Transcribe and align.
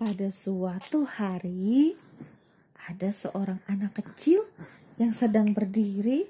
Pada 0.00 0.32
suatu 0.32 1.04
hari, 1.04 1.92
ada 2.88 3.12
seorang 3.12 3.60
anak 3.68 4.00
kecil 4.00 4.48
yang 4.96 5.12
sedang 5.12 5.52
berdiri 5.52 6.24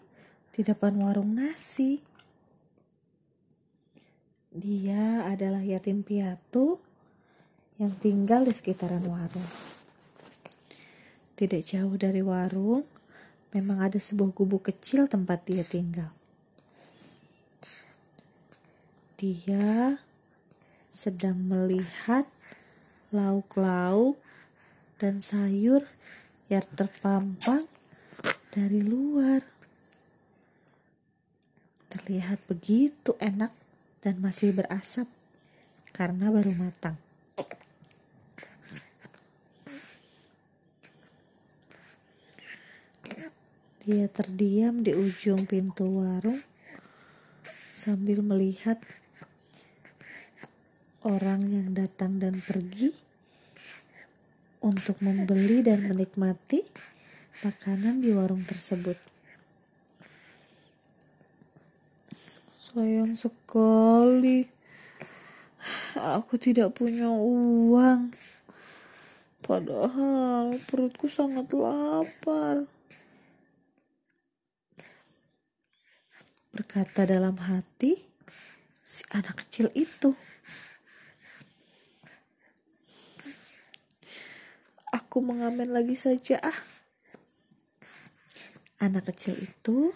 di 0.50 0.60
depan 0.66 0.98
warung 0.98 1.38
nasi. 1.38 2.02
Dia 4.50 5.22
adalah 5.22 5.62
yatim 5.62 6.02
piatu 6.02 6.82
yang 7.78 7.94
tinggal 7.94 8.42
di 8.42 8.50
sekitaran 8.50 9.06
warung. 9.06 9.50
Tidak 11.38 11.62
jauh 11.62 11.94
dari 11.94 12.26
warung, 12.26 12.82
memang 13.54 13.86
ada 13.86 14.02
sebuah 14.02 14.34
gubuk 14.34 14.66
kecil 14.66 15.06
tempat 15.06 15.46
dia 15.46 15.62
tinggal. 15.62 16.10
Dia 19.14 19.94
sedang 20.90 21.38
melihat 21.38 22.26
lauk-lauk 23.10 24.14
dan 25.02 25.18
sayur 25.18 25.82
yang 26.46 26.66
terpampang 26.78 27.66
dari 28.54 28.82
luar. 28.82 29.42
Terlihat 31.90 32.38
begitu 32.46 33.18
enak 33.18 33.50
dan 33.98 34.22
masih 34.22 34.54
berasap 34.54 35.10
karena 35.90 36.30
baru 36.30 36.54
matang. 36.54 36.94
Dia 43.80 44.06
terdiam 44.06 44.86
di 44.86 44.94
ujung 44.94 45.50
pintu 45.50 45.88
warung 45.98 46.38
sambil 47.74 48.22
melihat 48.22 48.78
orang 51.00 51.48
yang 51.48 51.72
datang 51.72 52.20
dan 52.20 52.38
pergi 52.44 53.09
untuk 54.60 55.00
membeli 55.00 55.64
dan 55.64 55.88
menikmati 55.88 56.60
makanan 57.40 58.04
di 58.04 58.12
warung 58.12 58.44
tersebut. 58.44 58.96
Sayang 62.70 63.18
sekali, 63.18 64.46
aku 65.98 66.38
tidak 66.38 66.76
punya 66.76 67.10
uang. 67.10 68.14
Padahal 69.42 70.54
perutku 70.70 71.10
sangat 71.10 71.50
lapar. 71.50 72.68
Berkata 76.54 77.02
dalam 77.08 77.34
hati 77.42 77.98
si 78.86 79.02
anak 79.10 79.42
kecil 79.42 79.72
itu. 79.74 80.14
Aku 85.10 85.26
mengamen 85.26 85.74
lagi 85.74 85.98
saja 85.98 86.38
ah. 86.38 86.54
Anak 88.78 89.10
kecil 89.10 89.42
itu 89.42 89.90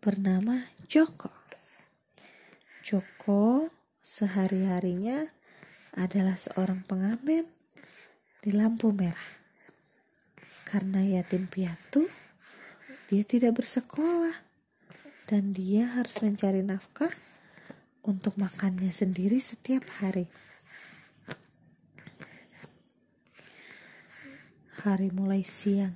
bernama 0.00 0.56
Joko. 0.88 1.28
Joko 2.80 3.68
sehari-harinya 4.00 5.28
adalah 5.92 6.40
seorang 6.40 6.80
pengamen 6.88 7.44
di 8.40 8.56
lampu 8.56 8.88
merah. 8.88 9.36
Karena 10.64 11.04
yatim 11.04 11.44
piatu, 11.44 12.08
dia 13.12 13.20
tidak 13.20 13.60
bersekolah 13.60 14.32
dan 15.28 15.52
dia 15.52 15.92
harus 15.92 16.24
mencari 16.24 16.64
nafkah 16.64 17.12
untuk 18.08 18.40
makannya 18.40 18.88
sendiri 18.88 19.44
setiap 19.44 19.84
hari. 20.00 20.24
Hari 24.80 25.12
mulai 25.12 25.44
siang. 25.44 25.92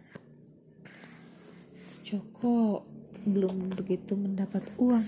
Joko 2.04 2.84
belum 3.24 3.72
begitu 3.72 4.12
mendapat 4.12 4.61
uang. 4.77 5.00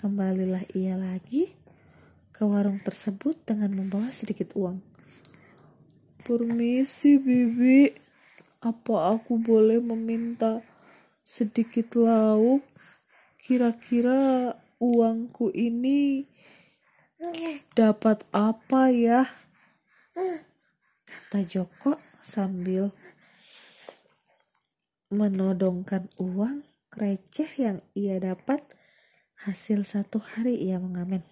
Kembalilah 0.00 0.64
ia 0.72 0.96
lagi 0.96 1.52
ke 2.32 2.40
warung 2.48 2.80
tersebut 2.80 3.36
dengan 3.44 3.76
membawa 3.76 4.08
sedikit 4.08 4.56
uang. 4.56 4.80
Permisi, 6.24 7.20
Bibi. 7.20 7.92
Apa 8.64 9.20
aku 9.20 9.36
boleh 9.36 9.76
meminta 9.84 10.64
sedikit 11.20 12.00
lauk? 12.00 12.64
Kira-kira 13.44 14.56
uangku 14.80 15.52
ini 15.52 16.24
dapat 17.76 18.24
apa 18.32 18.88
ya? 18.88 19.28
Kata 21.14 21.46
Joko 21.46 21.94
sambil 22.18 22.90
menodongkan 25.14 26.10
uang 26.18 26.66
receh 26.90 27.46
yang 27.62 27.78
ia 27.94 28.18
dapat 28.18 28.66
hasil 29.46 29.86
satu 29.86 30.18
hari 30.18 30.58
ia 30.58 30.82
mengamen. 30.82 31.22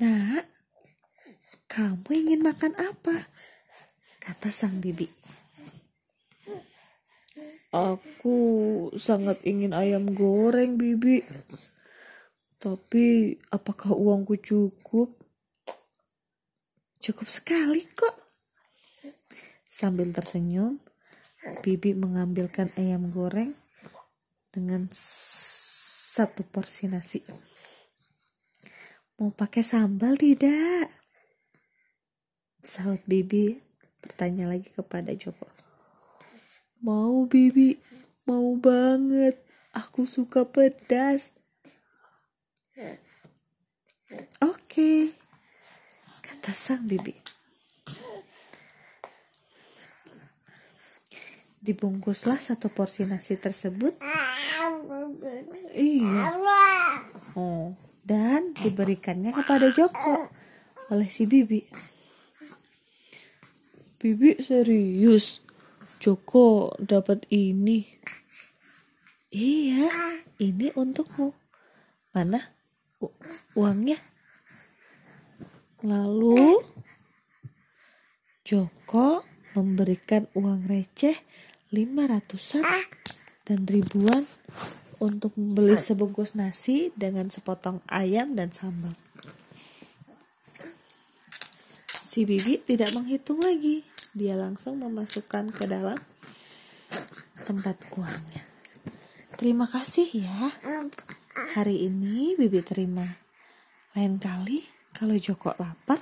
Nak, 0.00 0.48
kamu 1.68 2.08
ingin 2.08 2.40
makan 2.40 2.72
apa? 2.80 3.28
Kata 4.24 4.48
sang 4.48 4.80
bibi. 4.80 5.04
Aku 7.72 8.36
sangat 8.96 9.40
ingin 9.44 9.76
ayam 9.76 10.12
goreng, 10.16 10.80
bibi. 10.80 11.20
Tapi 12.62 13.34
apakah 13.50 13.90
uangku 13.90 14.38
cukup? 14.38 15.18
Cukup 17.02 17.26
sekali 17.26 17.82
kok. 17.90 18.14
Sambil 19.66 20.14
tersenyum, 20.14 20.78
Bibi 21.66 21.98
mengambilkan 21.98 22.70
ayam 22.78 23.10
goreng 23.10 23.50
dengan 24.54 24.86
satu 24.94 26.46
porsi 26.46 26.86
nasi. 26.86 27.18
Mau 29.18 29.34
pakai 29.34 29.66
sambal 29.66 30.14
tidak? 30.14 30.86
Saud 32.62 33.02
Bibi 33.10 33.58
bertanya 33.98 34.46
lagi 34.46 34.70
kepada 34.70 35.10
Joko. 35.18 35.50
Mau 36.78 37.26
Bibi, 37.26 37.74
mau 38.22 38.54
banget. 38.54 39.34
Aku 39.74 40.06
suka 40.06 40.46
pedas. 40.46 41.41
Oke, 44.42 45.12
kata 46.24 46.52
sang 46.56 46.88
bibi. 46.88 47.12
Dibungkuslah 51.60 52.40
satu 52.40 52.72
porsi 52.72 53.04
nasi 53.04 53.36
tersebut. 53.36 53.92
Iya. 55.76 56.40
Oh, 57.36 57.76
dan 58.02 58.56
diberikannya 58.56 59.36
kepada 59.36 59.68
Joko 59.70 60.32
oleh 60.88 61.08
si 61.12 61.28
bibi. 61.28 61.68
Bibi 64.00 64.40
serius, 64.40 65.44
Joko 66.00 66.72
dapat 66.80 67.28
ini. 67.28 67.84
Iya, 69.30 69.86
ini 70.40 70.72
untukmu. 70.72 71.36
Mana? 72.16 72.52
Uangnya. 73.58 73.98
Lalu 75.82 76.62
Joko 78.46 79.26
memberikan 79.58 80.30
uang 80.38 80.70
receh 80.70 81.16
500 81.72 82.62
dan 83.48 83.66
ribuan 83.66 84.28
untuk 85.02 85.34
membeli 85.34 85.74
sebungkus 85.74 86.38
nasi 86.38 86.94
dengan 86.94 87.26
sepotong 87.26 87.82
ayam 87.90 88.38
dan 88.38 88.54
sambal. 88.54 88.94
Si 91.88 92.28
Bibi 92.28 92.60
tidak 92.62 92.92
menghitung 92.92 93.40
lagi. 93.40 93.82
Dia 94.12 94.36
langsung 94.36 94.78
memasukkan 94.84 95.48
ke 95.56 95.64
dalam 95.64 95.96
tempat 97.48 97.80
uangnya. 97.96 98.44
Terima 99.40 99.64
kasih 99.64 100.20
ya. 100.20 100.52
Hari 101.52 101.84
ini 101.84 102.32
Bibi 102.32 102.64
terima. 102.64 103.04
Lain 103.92 104.16
kali 104.16 104.64
kalau 104.96 105.12
Joko 105.20 105.52
lapar, 105.60 106.00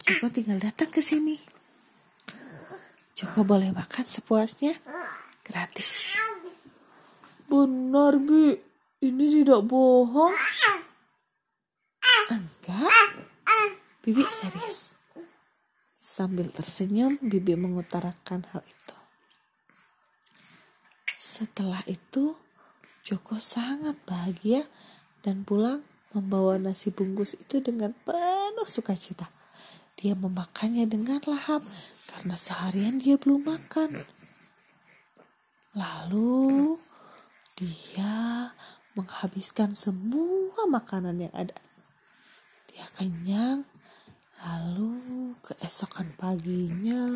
Joko 0.00 0.32
tinggal 0.32 0.56
datang 0.56 0.88
ke 0.88 1.04
sini. 1.04 1.36
Joko 3.12 3.44
boleh 3.44 3.76
makan 3.76 4.08
sepuasnya, 4.08 4.80
gratis. 5.44 6.16
Benar, 7.44 8.24
Bi. 8.24 8.56
Ini 9.04 9.44
tidak 9.44 9.68
bohong. 9.68 10.32
Enggak. 12.32 13.20
Bibi 14.00 14.24
serius. 14.24 14.96
Sambil 16.00 16.48
tersenyum, 16.48 17.20
Bibi 17.20 17.52
mengutarakan 17.52 18.48
hal 18.48 18.64
itu. 18.64 18.96
Setelah 21.12 21.84
itu, 21.84 22.32
Joko 23.00 23.40
sangat 23.40 23.96
bahagia 24.04 24.68
dan 25.24 25.44
pulang 25.44 25.80
membawa 26.12 26.58
nasi 26.58 26.90
bungkus 26.90 27.38
itu 27.38 27.62
dengan 27.62 27.96
penuh 28.04 28.66
sukacita. 28.66 29.30
Dia 30.00 30.16
memakannya 30.16 30.88
dengan 30.88 31.20
lahap 31.28 31.60
karena 32.08 32.36
seharian 32.36 33.00
dia 33.00 33.20
belum 33.20 33.46
makan. 33.46 34.04
Lalu 35.76 36.76
dia 37.54 38.50
menghabiskan 38.98 39.76
semua 39.76 40.66
makanan 40.66 41.28
yang 41.28 41.34
ada. 41.36 41.54
Dia 42.72 42.86
kenyang, 42.96 43.62
lalu 44.40 45.36
keesokan 45.44 46.10
paginya 46.18 47.06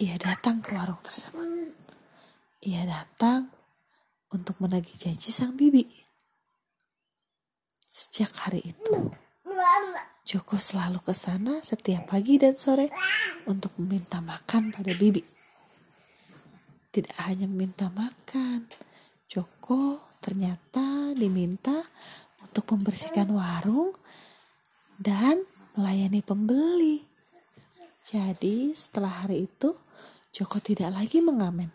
ia 0.00 0.16
datang 0.16 0.64
ke 0.64 0.72
warung 0.72 0.96
tersebut. 1.04 1.44
Ia 2.64 2.88
datang 2.88 3.52
untuk 4.32 4.56
menagih 4.64 4.96
janji 4.96 5.28
sang 5.28 5.52
bibi. 5.60 5.84
Sejak 7.84 8.32
hari 8.48 8.64
itu, 8.64 9.12
Joko 10.24 10.56
selalu 10.56 11.04
ke 11.04 11.12
sana 11.12 11.60
setiap 11.60 12.16
pagi 12.16 12.40
dan 12.40 12.56
sore 12.56 12.88
untuk 13.44 13.76
meminta 13.76 14.24
makan 14.24 14.72
pada 14.72 14.88
bibi. 14.96 15.20
Tidak 16.90 17.20
hanya 17.28 17.44
meminta 17.44 17.92
makan, 17.92 18.64
Joko 19.28 20.00
ternyata 20.24 21.12
diminta 21.12 21.76
untuk 22.40 22.72
membersihkan 22.72 23.28
warung 23.36 23.92
dan 24.96 25.44
melayani 25.76 26.24
pembeli. 26.24 27.09
Jadi 28.10 28.74
setelah 28.74 29.22
hari 29.22 29.46
itu 29.46 29.78
Joko 30.34 30.58
tidak 30.58 30.90
lagi 30.98 31.22
mengamen. 31.22 31.70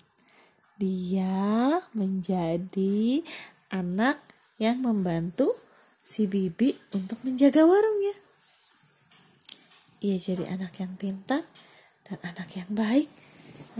Dia 0.75 1.79
menjadi 1.95 3.23
anak 3.71 4.19
yang 4.59 4.83
membantu 4.83 5.55
si 6.03 6.27
Bibi 6.27 6.75
untuk 6.91 7.23
menjaga 7.23 7.63
warungnya. 7.63 8.15
Ia 10.03 10.19
jadi 10.19 10.51
anak 10.51 10.75
yang 10.83 10.99
pintar 10.99 11.47
dan 12.03 12.19
anak 12.21 12.51
yang 12.51 12.67
baik 12.67 13.07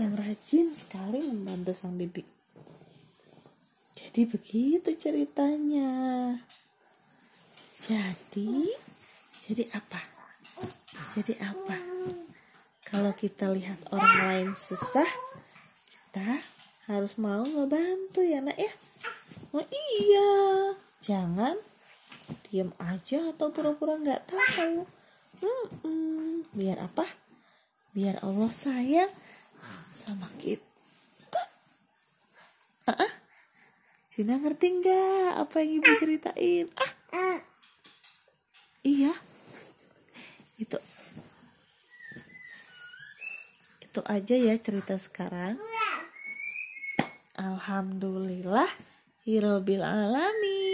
yang 0.00 0.16
rajin 0.16 0.68
sekali 0.72 1.24
membantu 1.24 1.72
sang 1.72 1.96
bibi. 1.96 2.24
Jadi 3.96 4.28
begitu 4.28 4.90
ceritanya. 4.96 5.92
Jadi, 7.80 8.74
jadi 9.40 9.64
apa? 9.72 10.00
Jadi 11.14 11.32
apa? 11.40 11.76
Kalau 12.86 13.10
kita 13.18 13.50
lihat 13.50 13.82
orang 13.90 14.14
lain 14.30 14.50
susah, 14.54 15.10
kita 15.90 16.38
harus 16.86 17.18
mau 17.18 17.42
ngebantu 17.42 18.22
ya 18.22 18.38
nak 18.38 18.54
ya. 18.54 18.70
Oh 19.50 19.66
iya, 19.66 20.30
jangan 21.02 21.58
diam 22.46 22.70
aja 22.78 23.34
atau 23.34 23.50
pura-pura 23.50 23.98
nggak 23.98 24.30
tahu. 24.30 24.86
Hmm, 25.42 25.66
hmm, 25.82 26.34
biar 26.54 26.78
apa? 26.78 27.10
Biar 27.90 28.22
Allah 28.22 28.54
sayang 28.54 29.10
sama 29.90 30.30
kita. 30.38 31.42
Ah, 32.86 33.02
ah. 33.02 33.12
Cina 34.06 34.38
ngerti 34.38 34.78
nggak 34.78 35.42
apa 35.42 35.58
yang 35.58 35.82
ibu 35.82 35.90
ceritain? 35.98 36.70
Ah, 37.10 37.42
iya. 38.86 39.10
Itu 40.54 40.78
itu 43.95 43.95
aja 44.06 44.38
ya 44.38 44.54
cerita 44.58 44.94
sekarang. 44.96 45.58
Alhamdulillah 47.36 48.70
Hirobil 49.26 49.82
alamin. 49.82 50.65